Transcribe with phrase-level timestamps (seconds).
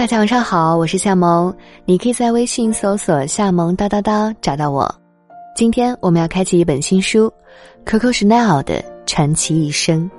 [0.00, 4.90] 大家晚上好，我是夏萌，你可以在微信搜索“夏萌叨叨叨”找到我。
[5.54, 7.30] 今天我们要开启一本新书
[7.84, 10.10] ，Coco Chanel 的传奇一生。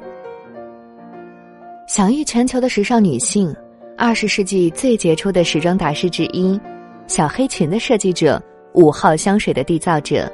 [1.88, 3.52] 享誉全球的时尚女性，
[3.98, 6.62] 二十世纪最杰出的时装大师之一，
[7.08, 8.40] 小黑裙的设计者，
[8.76, 10.32] 五号香水的缔造者，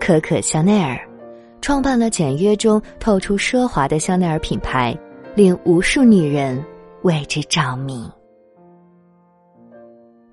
[0.00, 1.06] 可可香奈儿，
[1.60, 4.98] 创办了简约中透出奢华的香奈儿品牌，
[5.34, 6.64] 令无数女人
[7.02, 8.10] 为之着迷。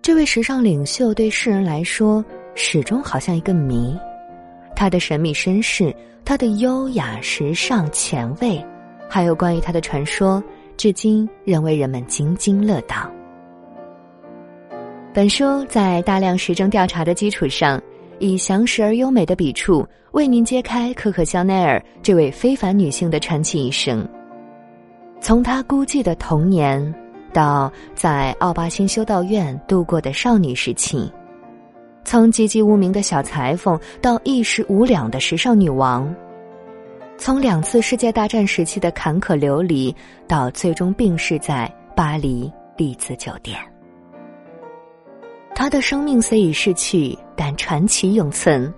[0.03, 2.23] 这位时尚领袖对世人来说
[2.55, 3.97] 始终好像一个谜，
[4.75, 8.61] 他的神秘身世，他的优雅、时尚、前卫，
[9.09, 10.43] 还有关于他的传说，
[10.75, 13.09] 至今仍为人们津津乐道。
[15.13, 17.81] 本书在大量实证调查的基础上，
[18.19, 24.05] 以详实而优美的笔触，为您揭开可可香奈儿这位非凡女性的传奇一生，
[25.21, 26.93] 从她孤寂的童年。
[27.33, 31.11] 到在奥巴星修道院度过的少女时期，
[32.05, 36.13] 从籍籍无名的小裁缝到一时无两的时尚女王，
[37.17, 39.93] 从两次世界大战时期的坎坷流离
[40.27, 43.57] 到最终病逝在巴黎丽兹酒店，
[45.55, 48.73] 她的生命虽已逝去，但传奇永存。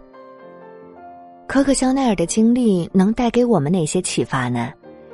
[1.48, 4.72] 可可香奈儿的经历能带给我们哪些启发呢？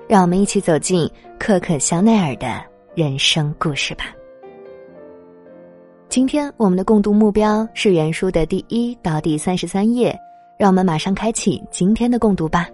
[0.07, 2.70] 让我们一起走进可可香奈儿的。
[2.93, 4.13] 人生故事吧。
[6.09, 10.13] 今天我们的共读目标是原书的第一到第三十三页，
[10.59, 12.67] 让我们马上开启今天的共读吧。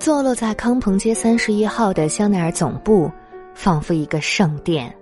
[0.00, 3.08] 坐落在康朋街三十一号的香奈儿总部，
[3.54, 4.92] 仿佛一个圣殿，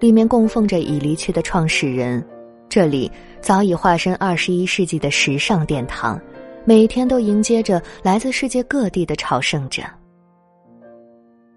[0.00, 2.26] 里面供奉着已离去的创始人。
[2.68, 3.08] 这里
[3.40, 6.20] 早已化身二十一世纪的时尚殿堂。
[6.68, 9.84] 每天都迎接着来自世界各地的朝圣者，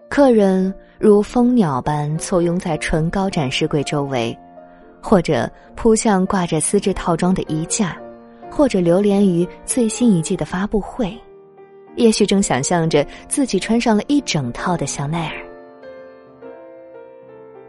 [0.08, 4.38] 客人如蜂鸟般簇拥在唇膏展示柜周围，
[5.02, 7.98] 或者扑向挂着丝质套装的衣架，
[8.52, 11.12] 或者流连于最新一季的发布会，
[11.96, 15.44] 也许正想象着自己穿上了一整套的香奈儿。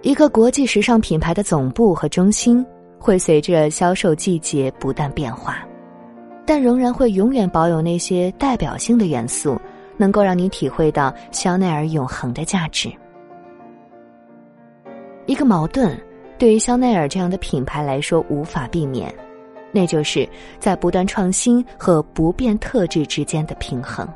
[0.02, 2.62] 一个国际时尚品牌的总部和中心
[2.98, 5.66] 会随着销售季节不断变化。
[6.44, 9.60] 但仍然会永远保有那些代表性的元素，
[9.96, 12.90] 能够让你体会到香奈儿永恒的价值。
[15.26, 15.96] 一个矛盾，
[16.38, 19.14] 对于香奈儿这样的品牌来说无法避免，
[19.70, 24.08] 那就是在不断创新和不变特质之间的平衡。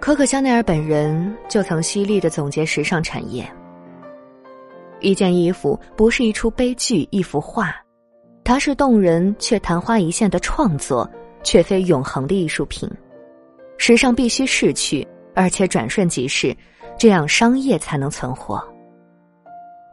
[0.00, 3.48] 可可香奈儿本人就曾犀利的总结时尚产业：
[5.00, 7.74] 一件衣服不是一出悲剧，一幅画。
[8.46, 11.10] 它是动人却昙花一现的创作，
[11.42, 12.88] 却非永恒的艺术品。
[13.76, 16.56] 时尚必须逝去，而且转瞬即逝，
[16.96, 18.62] 这样商业才能存活。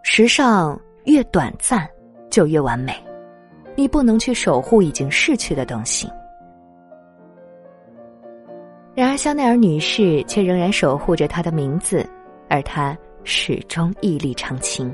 [0.03, 1.90] 时尚越短暂，
[2.30, 2.96] 就越完美。
[3.75, 6.08] 你不能去守护已经逝去的东西。
[8.94, 12.08] 然而，香奈儿女士却仍然守护着她的名字，
[12.50, 14.94] 而她始终屹立长青。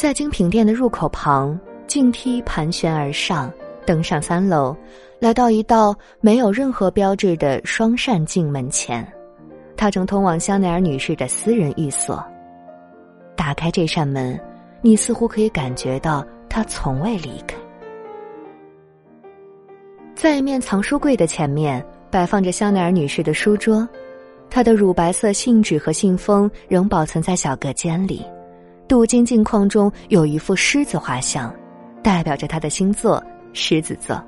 [0.00, 3.52] 在精品店的入口旁，径梯盘旋而上，
[3.84, 4.74] 登上三楼，
[5.18, 9.06] 来到一道没有任何标志的双扇镜门前，
[9.76, 12.24] 它正通往香奈儿女士的私人寓所。
[13.36, 14.40] 打开这扇门，
[14.80, 17.58] 你似乎可以感觉到她从未离开。
[20.14, 23.86] 在一面藏书柜的前面，摆放着香奈儿女士的书桌，
[24.48, 28.24] 她的乳白色信纸和信封仍保存在小隔间里。
[28.90, 31.54] 镀金镜框中有一幅狮子画像，
[32.02, 34.20] 代表着他的星座狮子座。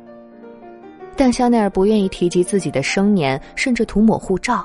[1.17, 4.65] 但香奈儿不愿意提及自己的生年，甚至涂抹护照。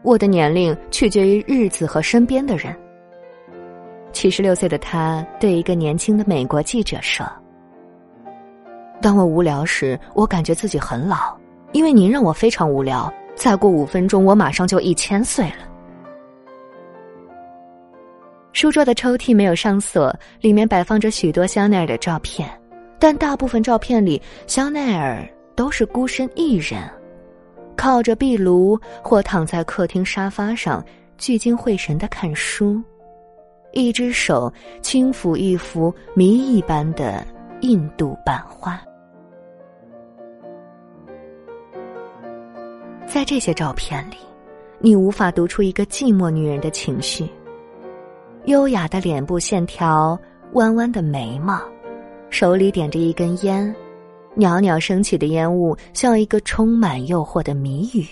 [0.00, 2.74] 我的年龄取决于日子和身边的人。
[4.14, 7.30] 七十六岁的他对一个年轻的美国记者说
[9.02, 11.36] ：“当我无聊时，我感觉自己很老，
[11.72, 13.12] 因为您让我非常无聊。
[13.34, 15.56] 再过五分钟，我马上就一千岁了。”
[18.58, 22.50] 书桌的抽屉没有上锁，里面摆放着许多香奈儿的照片，
[22.98, 25.24] 但大部分照片里，香奈儿
[25.54, 26.82] 都是孤身一人，
[27.76, 30.84] 靠着壁炉或躺在客厅沙发上，
[31.18, 32.82] 聚精会神的看书，
[33.74, 34.52] 一只手
[34.82, 37.24] 轻抚一幅谜一般的
[37.60, 38.82] 印度版画。
[43.06, 44.16] 在这些照片里，
[44.80, 47.24] 你无法读出一个寂寞女人的情绪。
[48.48, 50.18] 优雅的脸部线条，
[50.54, 51.60] 弯弯的眉毛，
[52.30, 53.74] 手里点着一根烟，
[54.34, 58.06] 袅袅升起的烟雾像一个充满诱惑的谜语。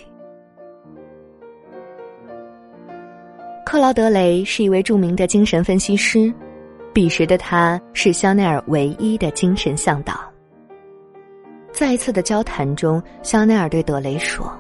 [3.65, 6.31] 克劳德雷是一位著名的精神分析师，
[6.93, 10.21] 彼时的他是香奈儿唯一的精神向导。
[11.73, 14.53] 在一次的交谈中，香奈儿对德雷说：“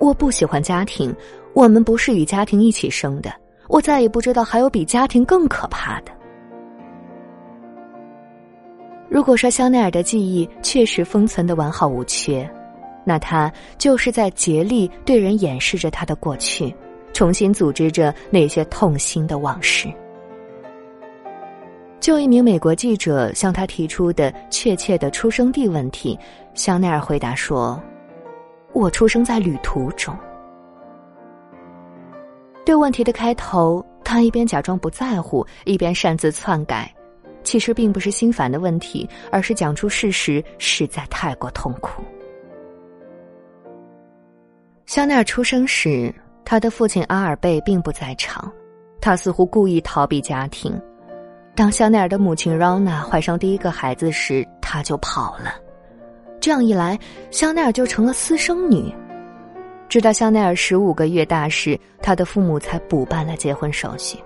[0.00, 1.14] 我不喜欢家庭，
[1.52, 3.30] 我们不是与家庭一起生的。
[3.68, 6.12] 我再也不知道还有比家庭更可怕的。”
[9.08, 12.48] 如果说香奈儿的记忆确实封存的完好无缺，
[13.04, 16.74] 那他就是在竭力对人掩饰着他的过去，
[17.12, 19.88] 重新组织着那些痛心的往事。
[22.00, 26.18] 就一名美国记者向他提出的确切的出生地问题，
[26.54, 27.80] 香奈儿回答说
[28.74, 30.14] ：“我出生在旅途中。”
[32.66, 36.92] 对问题的开头，他一边假装不在乎，一边擅自篡改。
[37.44, 42.02] 其实并不是心烦的问题，而是讲出事实实在太过痛苦。
[44.84, 46.12] 香奈儿出生时，
[46.44, 48.52] 他的父亲阿尔贝并不在场，
[49.00, 50.76] 他似乎故意逃避家庭。
[51.54, 55.54] 当香奈儿的母亲 Rona 怀上第一个孩子时，他就跑了。
[56.40, 56.98] 这样一来，
[57.30, 58.92] 香奈儿就成了私生女。
[59.88, 64.18] 直到香奈儿十五个月大时，他的父母才补办了结婚手续。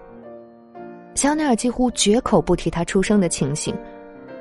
[1.15, 3.77] 香奈儿几乎绝口不提他出生的情形，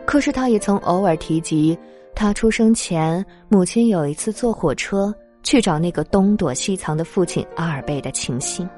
[0.06, 1.77] 可是他也曾偶尔提及
[2.16, 5.13] 他出生前母亲有一次坐火车
[5.44, 8.69] 去找那个东躲西藏的父亲阿尔贝的情形。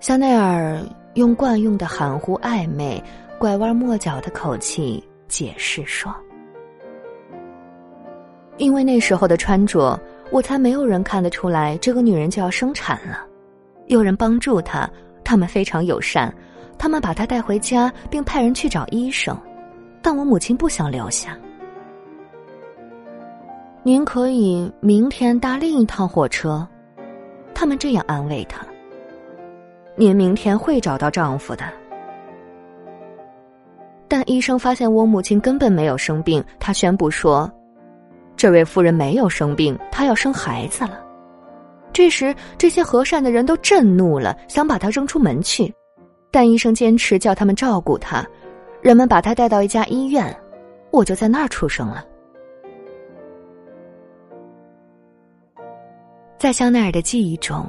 [0.00, 0.82] 香奈儿
[1.14, 3.02] 用惯用的含糊暧昧、
[3.38, 6.12] 拐弯抹角的口气解释说
[8.58, 9.98] ：“因为那时候的穿着，
[10.32, 13.24] 我才没有人看得出来这个女人就要生产了，
[13.86, 14.88] 有人帮助她。”
[15.24, 16.34] 他们非常友善，
[16.76, 19.38] 他们把她带回家，并派人去找医生，
[20.02, 21.38] 但我母亲不想留下。
[23.84, 26.66] 您可以明天搭另一趟火车，
[27.54, 28.66] 他们这样安慰她。
[29.94, 31.64] 您明天会找到丈夫的。
[34.08, 37.50] 但医生发现我母亲根本没有生病，他宣布说，
[38.42, 41.00] 这位夫人没有生病，她要生孩子了。
[41.92, 45.72] 这时，这些和善的人都震怒了，想把她扔出门去，
[46.32, 48.26] 但医生坚持叫他们照顾她。
[48.80, 50.36] 人们把她带到一家医院，
[50.90, 52.04] 我就在那儿出生了。
[56.36, 57.64] 在香奈儿的记忆中，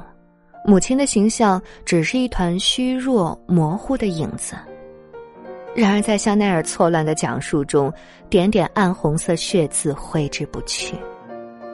[0.64, 4.56] 母亲的形象只是一团虚弱、模糊的影子。
[5.74, 7.92] 然而，在香奈儿错乱的讲述中，
[8.30, 10.96] 点点暗红色血渍挥之不去。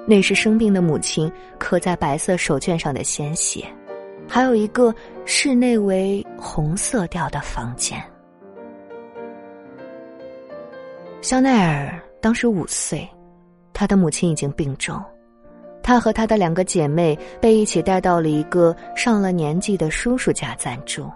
[0.07, 3.65] 那是生病的母亲刻在白色手绢上的鲜血，
[4.27, 4.93] 还有一个
[5.27, 8.03] 室内为红色调的房间。
[11.21, 13.07] 香奈儿当时五岁，
[13.75, 14.99] 他的母亲已经病重，
[15.83, 21.07] 他和他的两个姐妹被一起带到了一个上了年纪的叔叔家暂住。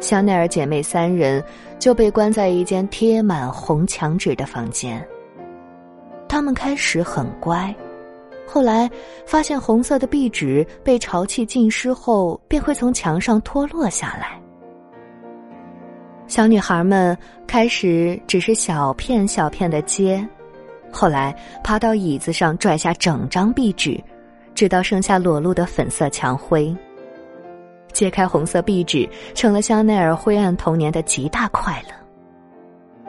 [0.00, 1.42] 香奈儿姐妹三人
[1.78, 5.06] 就被关在一间贴满红墙纸的房间。
[6.28, 7.74] 他们开始很乖，
[8.46, 8.88] 后来
[9.26, 14.40] 发现红色的壁纸被潮气浸湿后，便会从墙上脱落下来。
[16.26, 20.22] 小女孩们开始只是小片小片的揭，
[20.92, 23.98] 后来爬到椅子上拽下整张壁纸，
[24.54, 26.76] 直到剩下裸露的粉色墙灰。
[27.98, 33.02] 揭开红色壁纸，成了香奈儿灰暗童年的极大快乐。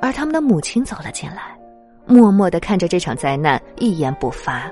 [0.00, 1.56] 而他们的母亲走了进来。
[2.04, 4.68] 默默的看着这场灾难，一言不发，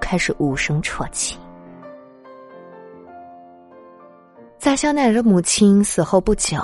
[0.00, 1.36] 开始无声啜泣。
[4.56, 6.56] 在香奈儿的母亲死后不久，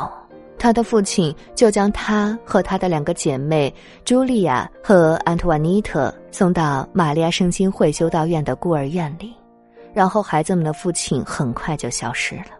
[0.59, 3.75] 他的父亲就将他和他的两个姐妹
[4.07, 9.35] 茱莉亚和安托瓦妮特送到玛利亚圣经会修道院的孤儿院里，
[9.95, 12.53] 然后孩子们的父亲很快就消失了。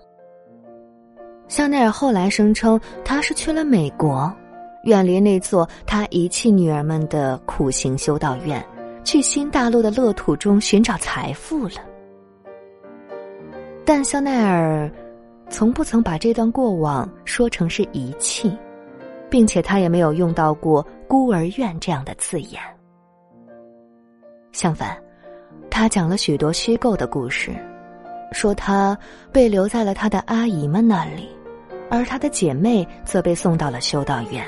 [1.49, 4.33] 香奈儿后来声称，他是去了美国。
[4.85, 8.65] 远离那座他遗弃女儿们的苦行修道院，
[9.05, 11.77] 去新大陆的乐土中寻找财富了。
[13.85, 14.91] 但香奈儿
[15.49, 18.57] 从不曾把这段过往说成是遗弃，
[19.31, 22.61] 并且他也没有用到过孤儿院这样的字眼。
[24.51, 25.01] 相反，
[25.75, 27.51] 他讲了许多虚构的故事，
[28.31, 28.97] 说他
[29.33, 31.31] 被留在了他的阿姨们那里，
[31.89, 34.45] 而他的姐妹则被送到了修道院。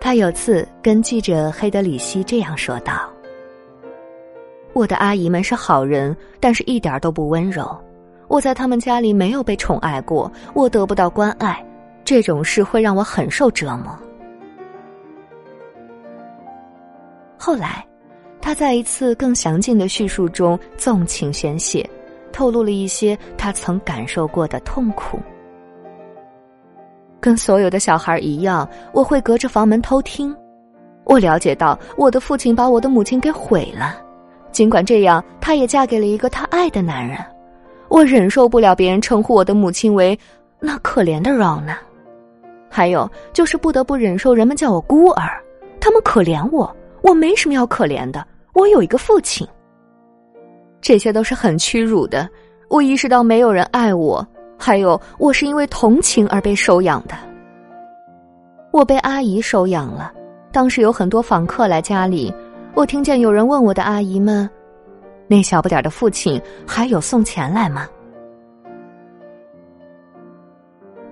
[0.00, 3.08] 他有次跟记者黑德里希这样说道
[4.74, 7.80] ：“我的阿姨们是好人，但是一点都不温柔。
[8.26, 11.64] 我在他们家里没有被宠爱过，我得不到关爱，
[12.04, 13.96] 这种事会让我很受折磨。
[17.38, 17.86] 后来，
[18.40, 21.88] 他在一次更详尽的叙述中纵情宣泄，
[22.32, 25.18] 透露了一些他曾感受过的痛苦。
[27.20, 30.34] 跟所有的小孩一样，我会隔着房门偷听。
[31.04, 34.00] 我了解到，我的父亲把我的母亲给毁了。
[34.52, 37.18] 尽管这样，她也嫁给了一个她爱的男人。
[37.88, 40.18] 我忍受不了别人称呼我的母亲为
[40.60, 41.76] 那可怜的 Rona。
[42.70, 45.42] 还有就是不得不忍受人们叫我孤儿，
[45.80, 48.26] 他们可怜我，我没什么要可怜的。
[48.52, 49.46] 我有一个父亲。
[50.80, 52.28] 这些都是很屈辱的。
[52.68, 54.26] 我意识到没有人爱我。
[54.58, 57.14] 还有，我是因为同情而被收养的。
[58.72, 60.12] 我被阿姨收养了。
[60.52, 62.32] 当时有很多访客来家里，
[62.74, 64.48] 我听见有人问我的阿姨们
[65.26, 67.88] ：“那小不点的父亲还有送钱来吗？”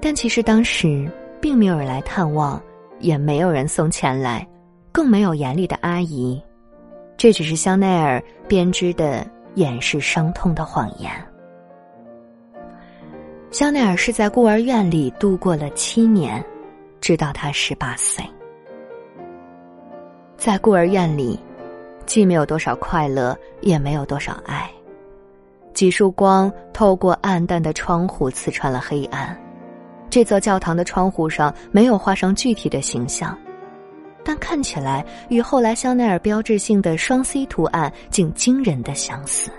[0.01, 2.61] 但其实当时并没有人来探望，
[3.01, 4.47] 也没有人送钱来，
[4.99, 6.43] 更没有严厉的阿姨。
[7.17, 9.25] 这只是香奈儿编织的
[9.55, 11.09] 掩饰伤痛的谎言。
[13.53, 16.45] 香奈儿是在孤儿院里度过了七年，
[17.01, 18.25] 直到他十八岁。
[20.37, 21.39] 在孤儿院里，
[22.05, 24.69] 既没有多少快乐，也没有多少爱。
[25.73, 29.41] 几束光透过暗淡的窗户刺穿了黑暗。
[30.11, 33.39] 这座教堂的窗户上没有画上具体的形象，
[34.29, 39.51] 但看起来与后来香奈儿标志性的双 C 图案竟惊人的相似。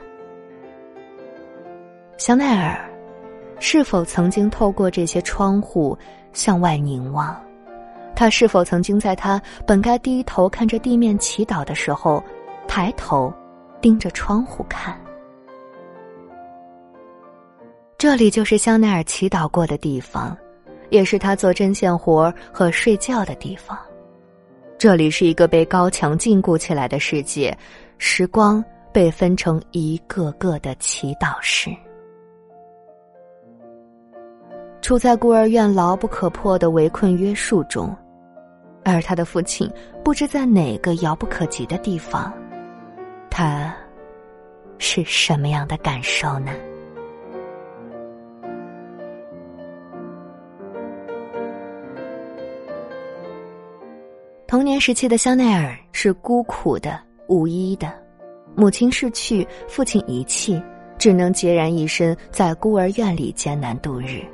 [2.19, 2.88] 香奈儿。
[3.61, 5.97] 是否曾经透过这些窗户
[6.31, 7.35] 向外凝望？
[8.15, 12.23] 他是否曾经在他本该低头看着地面祈祷的时候，
[12.67, 13.33] 抬头
[13.81, 14.97] 盯着窗户看？
[17.97, 20.38] 这里就是香奈儿祈祷过的地方，
[20.89, 23.77] 也是他做针线活和睡觉的地方。
[24.79, 27.55] 这里是一个被高墙禁锢起来的世界，
[27.98, 31.69] 时光被分成一个个的祈祷室。
[34.79, 37.93] 处在孤儿院牢不可破的围困约束中，
[38.86, 39.69] 而他的父亲
[40.01, 42.33] 不知在哪个遥不可及的地方，
[43.29, 43.75] 他
[44.77, 46.53] 是什么样的感受呢？
[54.49, 57.93] 童年时期的香奈儿是孤苦的、无依的，
[58.55, 60.59] 母亲逝去，父亲遗弃，
[60.97, 64.25] 只能孑然一身在孤儿院里艰难度日。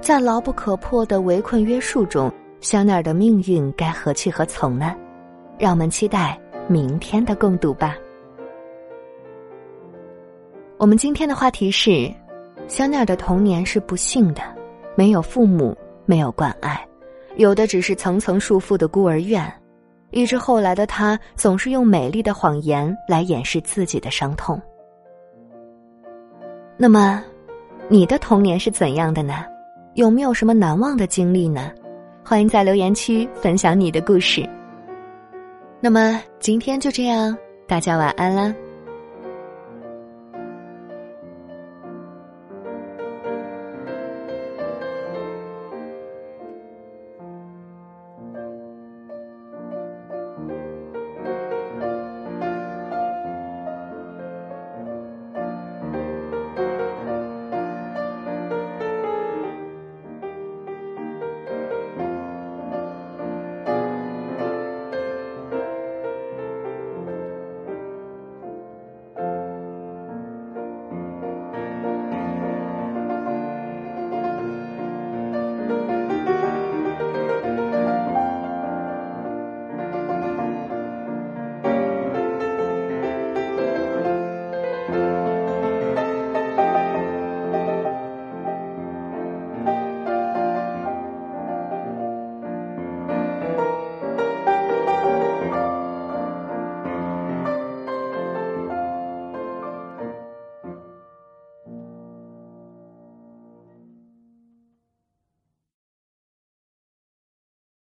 [0.00, 4.94] 在牢不可破的围困约束中，香奈儿的命运该何去何从呢？
[5.58, 7.96] 让我们期待明天的共读吧。
[10.78, 12.08] 我们今天的话题是：
[12.68, 14.42] 香奈儿的童年是不幸的，
[14.94, 16.80] 没有父母，没有关爱，
[17.36, 19.52] 有的只是层层束缚的孤儿院，
[20.10, 24.60] 以致后来的他总是用美丽的谎言来掩饰自己的伤痛。
[26.78, 27.22] 那么，
[27.88, 29.44] 你的童年是怎样的呢？
[29.94, 31.70] 有没有什么难忘的经历呢？
[32.24, 34.48] 欢迎在留言区分享你的故事。
[35.80, 37.36] 那么今天就这样，
[37.68, 38.54] 大家晚安啦。